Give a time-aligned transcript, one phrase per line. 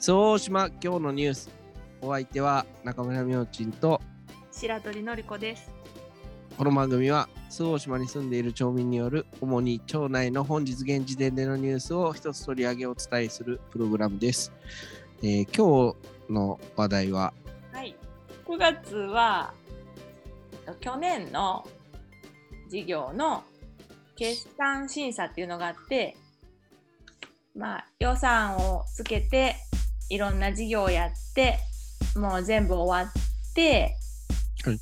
[0.00, 1.50] 周防大島今日のニュース
[2.00, 4.00] お相手は中村明珍と
[4.52, 5.72] 白鳥のりこです。
[6.56, 14.52] この番組は周防大島に住んでいる町民による主に町内の本日現時点でのニュースを一つ取り上げお伝えするプログラムです、
[15.24, 15.94] えー今
[16.28, 17.34] 日の話題は
[17.72, 17.96] はい。
[18.46, 19.52] 9月は
[20.52, 21.66] えっと去年の
[22.70, 23.42] 事業の
[24.14, 26.16] 決算審査っていうのがあって、
[27.56, 29.56] まあ予算をつけて
[30.08, 31.58] いろんな事業をやって
[32.16, 33.96] もう全部終わって、
[34.64, 34.80] はい。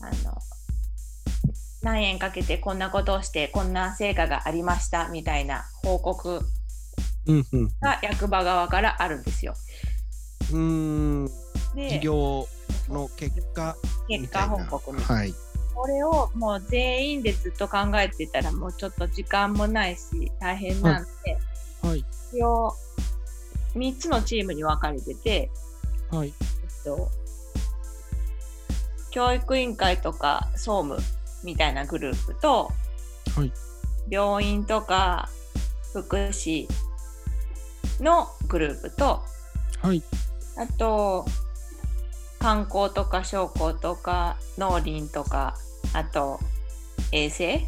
[0.00, 0.38] あの
[1.82, 6.40] 何円かけてこんなことをしてこんな成果がありましたみたいな報告
[7.26, 7.68] うんうん。
[7.80, 9.54] が役場側からあるんですよ。
[10.52, 11.26] うーん。
[11.74, 12.48] で事業
[12.88, 13.76] の結果
[14.08, 15.14] み結果報告みたいな。
[15.14, 15.34] はい。
[15.74, 21.38] これをもう全員でずっと考えてたらもうちょっと時間もないし大変なんで、
[21.82, 22.04] はい。
[22.32, 22.72] 一応
[23.76, 25.50] 3つのチームに分かれてて、
[26.10, 26.28] はい。
[26.28, 27.08] えっと、
[29.10, 30.98] 教育委員会とか総務
[31.44, 32.70] みたいなグループと、
[33.36, 33.52] はい。
[34.08, 35.28] 病院とか
[35.92, 36.68] 福祉
[38.00, 39.22] のグループと
[39.82, 40.02] はい。
[40.56, 41.26] あと
[42.38, 45.56] 観光とか商工とか農林とか
[45.92, 46.38] あと
[47.12, 47.66] 衛生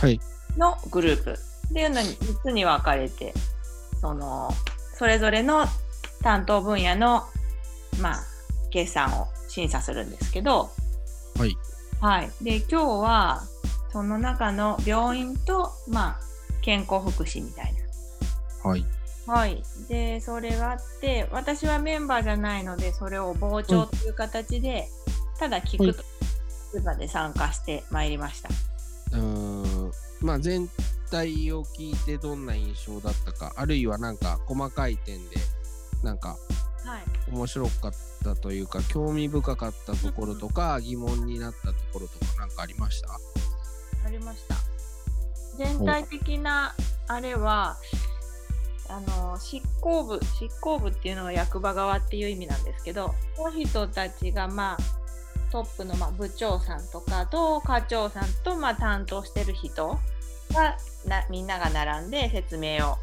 [0.00, 0.20] はい。
[0.56, 3.32] のグループっていうのに3つに分かれて
[4.00, 4.50] その
[4.98, 5.66] それぞれの
[6.22, 7.24] 担当分野の
[8.00, 8.20] まあ
[8.70, 10.70] 計算を審査するんですけど。
[11.38, 11.56] はい。
[12.00, 12.30] はい。
[12.42, 13.42] で今日は
[13.92, 16.20] その中の病院とまあ
[16.62, 17.74] 健康福祉みたい
[18.64, 18.70] な。
[18.70, 18.84] はい。
[19.26, 19.62] はい。
[19.88, 24.88] で、それがあって、私はメンバーじゃないので、それを傍聴という形で、
[25.38, 26.04] ただ聞はいく
[26.70, 28.48] という場で参加してまいりました。
[29.12, 30.68] うーんまあ全
[31.10, 35.36] 体を聞いてどんな印象だったかあるいはなんか細かい点で
[36.02, 36.36] なんか
[36.84, 37.02] はい。
[37.32, 43.08] 面白かったというか興味深かったところとか疑問になったところとかなんかありました？
[44.06, 44.54] ありました。
[45.56, 46.74] 全体的な
[47.08, 47.76] あれは、
[48.88, 54.76] あの執行部執行部っていうのは役場側っていう意味なんですけどこの人たちがまあ
[55.50, 59.98] トップのまあ部長さんとかと課長さんとまあ担当してる人
[60.52, 60.76] が
[61.06, 62.96] なみんなが並んで説明を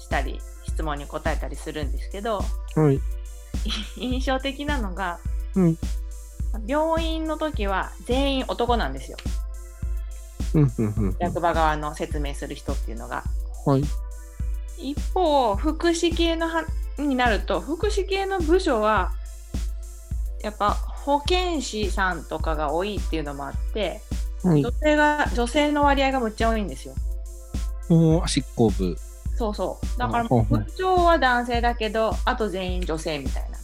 [0.00, 2.40] したり質問に答えたりするんですけど
[2.74, 3.00] はい。
[3.96, 5.18] 印象的なのが、
[5.54, 5.78] うん。
[6.66, 9.16] 病院の時は全員男なんですよ。
[11.18, 13.24] 役場側の説明する人っていうのが。
[13.66, 13.84] はい。
[14.78, 16.64] 一方福祉系のは
[16.98, 19.12] になると福祉系の部署は
[20.42, 24.00] やっぱ保健師さんとかが多いっていうのもあって
[24.44, 24.60] はい。
[24.62, 26.94] 女性が女性の割合がむっちゃ多いんですよ。
[27.90, 28.96] おー執行部。
[29.36, 29.98] そうそう。
[29.98, 33.58] だから部長は男性だけどあと全員女性みたいな。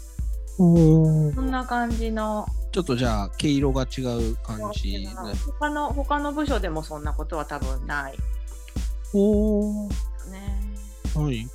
[0.58, 1.34] おー。
[1.34, 2.46] そんな感じの。
[2.72, 5.10] ちょっとじゃあ毛色が違う感じね。
[5.58, 8.14] 他の他の部署でもそんなことは多分ない。
[9.12, 9.84] おー。
[9.84, 9.88] よ
[10.30, 10.60] ね。
[11.14, 11.46] はい。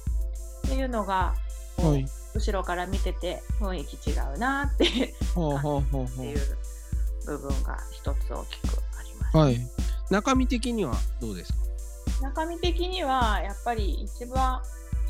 [0.66, 1.34] っていうのが、
[1.78, 2.06] はい。
[2.36, 6.40] 後ろから見てて雰囲気違うなってほうほうほうほっていう
[7.26, 8.85] 部分が一つ大きく
[9.36, 9.60] はい。
[10.10, 11.60] 中身的にはどうですか？
[12.22, 14.62] 中身的にはやっぱり一番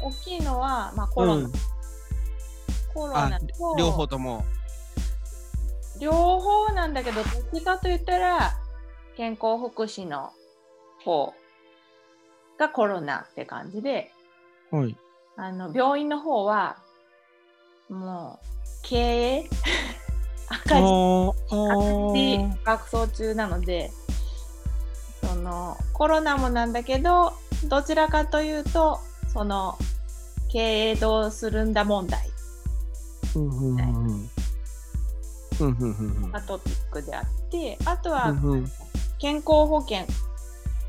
[0.01, 1.51] 大きいのは、まあ、コロナ、うん。
[2.93, 3.45] コロあナと
[3.77, 4.43] 両方とも。
[5.99, 8.53] 両方なんだけどどっちかといったら
[9.15, 10.31] 健康福祉の
[11.05, 11.33] 方
[12.59, 14.11] がコロナって感じで
[14.71, 14.97] はい。
[15.37, 16.77] あの病院の方は
[17.89, 18.45] もう
[18.83, 18.95] 経
[19.37, 19.49] 営？
[20.49, 20.75] 赤字。
[20.75, 24.04] 赤字ー学走中なのでそ
[25.45, 27.33] のコロナもなんだけど
[27.69, 28.99] どちらかというと
[29.31, 29.77] その
[30.51, 32.29] 経営どうするんだ問題。
[33.35, 33.97] うんうんうん
[35.59, 36.31] うん。
[36.47, 38.33] トピックであってあとは
[39.19, 40.05] 健康保険。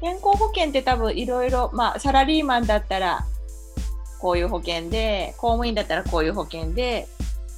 [0.00, 3.25] 健康保険って多分いろいろまあサラリーマンだったら
[4.21, 7.09] こういう保険で公務員だったらこういう保険で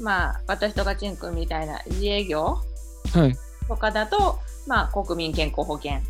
[0.00, 2.58] まあ私とかちんくんみたいな自営業
[3.12, 3.37] はい。
[3.69, 6.00] とかだと、まあ、国民健康保険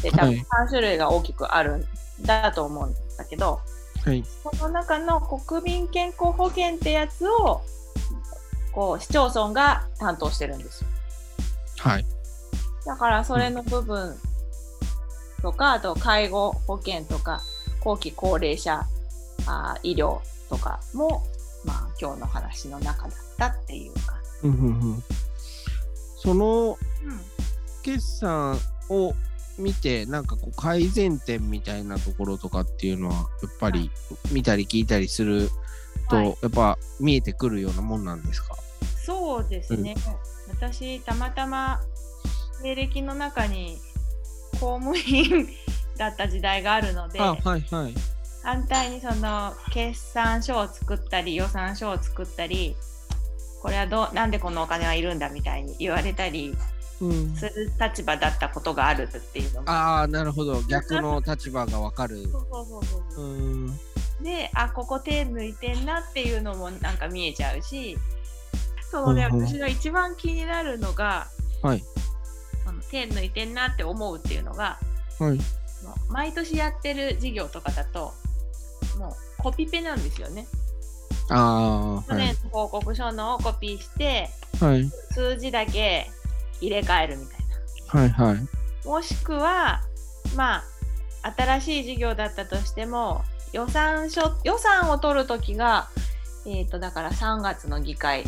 [0.00, 0.46] で多分はい。
[0.66, 1.84] 3種類が大きくあるん
[2.22, 3.60] だと思うんだけど、
[4.04, 4.24] はい。
[4.24, 7.62] その中の国民健康保険ってやつを
[8.72, 10.90] こう市町村が担当してるんですよ。
[11.78, 12.04] はい。
[12.84, 14.16] だからそれの部分
[15.42, 17.40] とか、あと介護保険とか
[17.80, 18.84] 後期高齢者
[19.46, 21.22] あー医療とかも、
[21.64, 24.00] まあ、今日の話の中だったっていうか。
[24.42, 25.04] うんうんうん。
[26.16, 26.76] そのうん。
[27.82, 28.58] 決算
[28.90, 29.14] を
[29.58, 33.26] 見てなんかこう改善点みたいなところとかっていうのはやっ
[33.58, 33.90] ぱり
[34.32, 35.50] 見たり聞いたりする
[36.10, 36.36] とはい。
[36.42, 38.54] やっぱ見えてくるようなもんなんですか、
[39.04, 39.94] そうですね、
[40.48, 41.80] 私たまたま
[42.62, 43.78] 経歴の中に
[44.60, 45.48] 公務員
[45.96, 47.94] だった時代があるのであはいはい。
[48.42, 52.76] 反対にその決算書を作ったり予算書を作ったり
[53.66, 56.54] これはどうなんでこのお金はいるんだみたいに言われたり
[57.00, 57.34] うん。
[57.34, 60.62] する立場だったことがあるっていうのもああなるほど。
[60.62, 62.22] 逆の立場がわかる。
[62.30, 67.98] そうそうそうそうであここ手抜いてんなっていうのもなんか見えちゃうし
[68.88, 71.26] そのね、うんうん私が一番気になるのが
[71.60, 71.82] はい。
[72.64, 74.78] その手抜いてんなって思うっていうのが
[75.18, 75.40] はい。
[76.08, 78.12] 毎年やってる事業とかだと
[78.96, 80.46] もうコピペなんですよね。
[81.28, 84.28] ああ去年の報告書のをコピーして
[84.60, 84.88] はい。
[85.12, 86.08] 数字だけ
[86.60, 87.38] 入れ替えるみたい
[87.94, 88.00] な。
[88.00, 88.86] はいはい。
[88.86, 89.82] もしくは
[90.36, 90.62] ま
[91.22, 93.22] あ新しい事業だったとしても
[93.52, 95.88] 予算書予算を取る時が
[96.46, 98.24] えっ、とだから3月の議会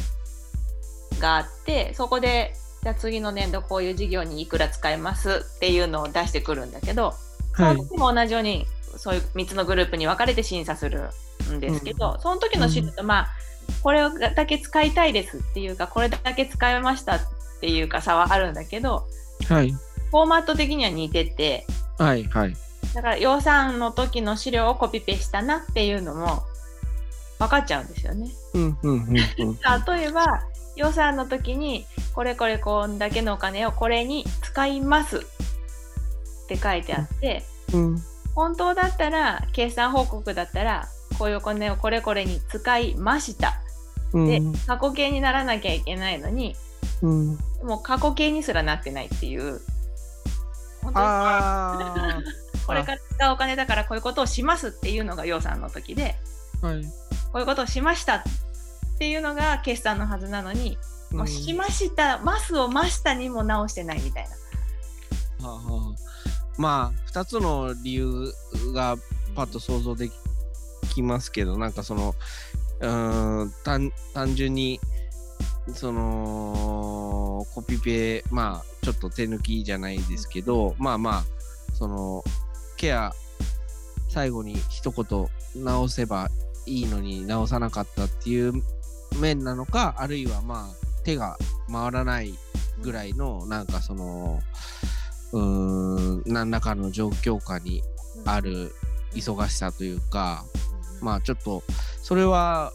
[1.21, 7.15] があってそこでじゃあ次の年度こういう事業にいくら使えますっていうのを出してくるんだけど、
[7.57, 7.77] そはい。
[7.77, 8.67] の時も同じように
[8.97, 11.11] そういう3つのグループに分かれて審査する
[11.53, 13.29] んですけど、その時の資料とまあ
[13.83, 14.01] これ
[14.35, 17.21] だけ使いたいですっていうかこれだけ使いましたっ
[17.61, 19.07] ていうか差はあるんだけど
[19.49, 19.73] はい。
[19.73, 21.67] フォーマット的には似てて
[21.99, 22.57] はいはい。
[22.95, 26.43] だから予算の時の資料をコピペしたなっていうのも
[27.39, 28.31] 分かっちゃうんですよね。
[28.55, 29.15] うんうんうんうん。
[29.15, 30.43] 例えば
[30.77, 35.21] 予算の時にこれこれこんだけのお金をこれに使いますっ
[36.49, 37.45] て書いてあって
[37.75, 38.03] うん。
[38.35, 43.61] 本当だったら決算報告だったらこういうお金をこれこれに使いました。
[44.13, 44.53] でうん。
[44.67, 46.57] 過去形にならなきゃいけないのに
[47.03, 47.39] うん。
[47.63, 49.61] もう過去形にすらなってないっていう。
[50.83, 52.21] 本当にあ
[52.67, 56.17] これから使うお金だからこういうことをしますっていうのが予算の時で
[56.63, 56.83] あはい。
[56.85, 56.91] こ
[57.35, 58.23] ういうことをしましたっ
[58.99, 60.77] ていうのが決算のはずなのに、
[61.13, 64.29] もうしました、マスをましたにも直してないみたい
[65.41, 65.49] な。
[65.49, 66.09] はあはあ。
[66.57, 68.33] まあ2つの理由
[68.75, 68.97] が
[69.37, 70.13] パッと想像でき
[70.89, 72.15] きますけどなんかその
[72.81, 74.81] うん単単純に
[75.75, 81.25] そのコピペまあちょっと手抜きじゃないですけどまあまあ
[81.75, 82.25] その
[82.77, 83.13] ケア
[84.09, 85.29] 最後に一言
[85.63, 86.29] 直せば
[86.67, 88.53] いいのに直さなかったっていう
[89.21, 91.37] 面なのかあるいはまあ手が
[91.71, 92.35] 回らない
[92.83, 94.41] ぐらいのなんかその
[95.33, 97.83] うーん何らかの状況下に
[98.25, 98.73] ある
[99.13, 100.45] 忙しさというか、
[101.01, 101.63] まあちょっと
[102.03, 102.73] それは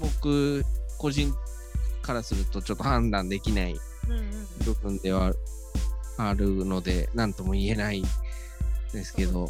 [0.00, 0.64] 僕
[0.98, 1.34] 個人
[2.02, 3.76] からするとちょっと判断できない
[4.64, 5.32] 部分では
[6.18, 8.02] あるので何とも言えない
[8.92, 9.48] ですけど、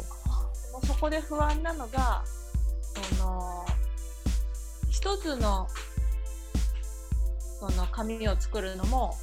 [0.83, 2.23] そこで不安なのが
[3.17, 3.65] その
[4.89, 5.67] 一つの
[7.59, 9.13] その紙を作るのも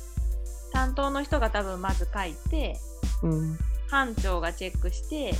[0.73, 2.79] 担当の人が多分まず書いて
[3.23, 3.59] うん。
[3.93, 5.35] 班長がチェックして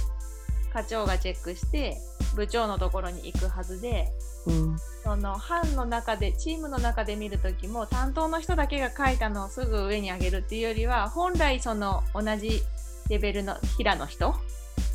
[0.75, 1.97] 課長がチェックして
[2.35, 4.09] 部長のところに行くはずで
[4.47, 4.77] うん。
[5.05, 12.63] その班の中でチームの中で見るときも担当の人だけが書いたのをすぐ上に上げるっていうよりは本来その同じ
[13.09, 14.29] レベルの平の人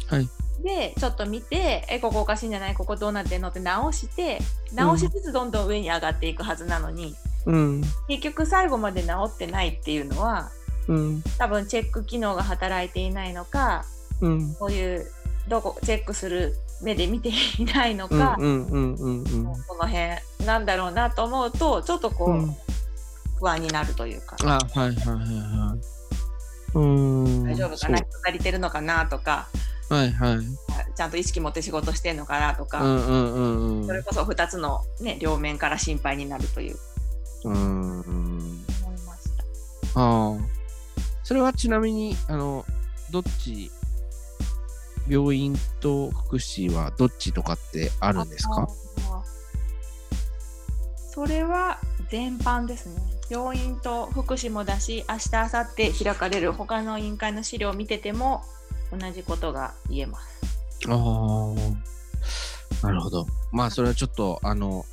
[0.08, 0.30] はい。
[0.64, 2.74] でちょっと見てえここおかしいんじゃない？
[2.74, 3.50] ここどうなってんの？
[3.50, 4.40] って直して
[4.74, 7.16] 直しつつどんどん上に上がっていくはずなのに、
[7.46, 7.82] うん。
[8.08, 10.50] 結局最後まで直ってないっていうのは
[10.88, 11.24] うん。
[11.38, 13.86] 多分チェック機能が働いていないのか
[14.22, 14.56] うん。
[14.56, 15.06] こういう
[15.48, 22.56] どこチェックする目で見ていないのうんか、この辺なんだろうなと思うとちょっとこう、うん。
[23.40, 26.78] 不安になるというか、あはいはいはいはい。
[26.78, 27.44] うん。
[27.44, 27.98] 大丈夫かな?
[27.98, 29.06] 人足りてるのかな?
[29.06, 29.48] とか。
[29.90, 30.40] はいはい。
[30.96, 32.56] ちゃんと意識持って仕事してんのかな?
[32.56, 33.88] とか、うんうんうんうん。
[33.88, 36.78] それこそ2つの、ね、両面から心配になるという。
[37.46, 38.66] うんうん。
[38.84, 39.30] 思いまし
[39.94, 40.02] た。
[40.02, 40.38] ああ。
[41.24, 42.66] それはちなみに、あの、
[43.12, 43.72] どっち、
[45.10, 48.68] 病院と福祉はどっちとかってあるんですか？
[51.10, 53.02] それは全般ですね。
[53.30, 58.44] 病院と福祉もだし、明日、明後日開かれる他の委員会の資料を見てても
[58.92, 60.42] 同じことが言えます。
[60.88, 62.86] ああ。
[62.86, 63.26] なるほど。
[63.52, 64.86] まあ、それはちょっと、あの、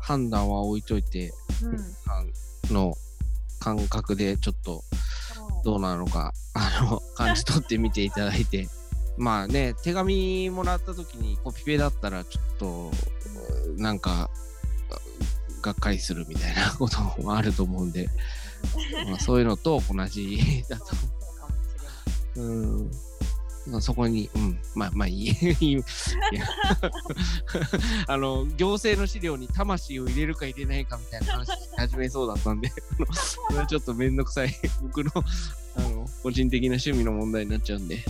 [0.00, 1.32] 判断は置いといて、
[1.62, 2.94] うん、あの
[3.60, 4.82] 感覚でちょっと
[5.64, 8.68] どうなのか、あの、感じ取ってみていただいて。
[9.18, 12.90] まあね、手紙もらった時にコピペだったら、ちょっと、
[13.76, 14.30] なんか、
[15.60, 18.08] がっかりするみたいな こともあると思うんで、
[19.08, 20.86] まあ、そういうのと同じだと。
[22.34, 22.90] そう。
[23.82, 25.36] そこに、うん、まあまあいい。
[28.06, 32.72] あの、行政の資料に魂を入れるか入れないかみたいな話始めそうだったんで、
[33.68, 35.10] ちょっとめんどくさい、僕の
[35.76, 38.02] あの個人的な趣味の問題になっちゃうんで、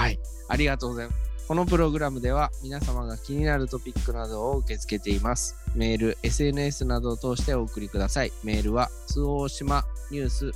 [0.00, 1.46] はい、ありがとうございます。
[1.46, 5.54] このプログラムでは皆様が気になるトピックなどを受け付けています。
[5.74, 8.32] メール、SNS などを通してお送りください。
[8.42, 10.52] メールは、通大島ニュース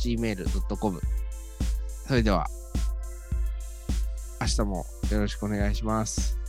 [0.00, 1.00] gmail.com。
[2.08, 2.48] それでは、
[4.40, 6.39] 明日もよろしくお願いします。